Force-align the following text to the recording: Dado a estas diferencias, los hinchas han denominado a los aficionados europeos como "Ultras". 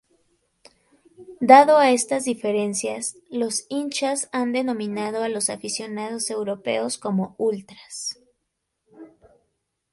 Dado 1.41 1.77
a 1.77 1.91
estas 1.91 2.25
diferencias, 2.25 3.19
los 3.29 3.67
hinchas 3.69 4.29
han 4.31 4.51
denominado 4.51 5.21
a 5.21 5.29
los 5.29 5.51
aficionados 5.51 6.31
europeos 6.31 6.97
como 6.97 7.35
"Ultras". 7.37 8.19